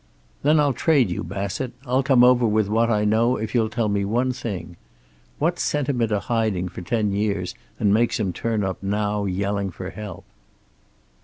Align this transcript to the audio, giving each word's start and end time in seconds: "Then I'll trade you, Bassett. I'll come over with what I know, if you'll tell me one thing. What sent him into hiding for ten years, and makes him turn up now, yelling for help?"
"Then 0.41 0.59
I'll 0.59 0.73
trade 0.73 1.11
you, 1.11 1.23
Bassett. 1.23 1.73
I'll 1.85 2.01
come 2.01 2.23
over 2.23 2.47
with 2.47 2.67
what 2.67 2.89
I 2.89 3.05
know, 3.05 3.37
if 3.37 3.53
you'll 3.53 3.69
tell 3.69 3.87
me 3.87 4.03
one 4.03 4.31
thing. 4.31 4.75
What 5.37 5.59
sent 5.59 5.89
him 5.89 6.01
into 6.01 6.19
hiding 6.19 6.69
for 6.69 6.81
ten 6.81 7.11
years, 7.11 7.53
and 7.79 7.93
makes 7.93 8.19
him 8.19 8.33
turn 8.33 8.63
up 8.63 8.81
now, 8.81 9.25
yelling 9.25 9.69
for 9.69 9.91
help?" 9.91 10.25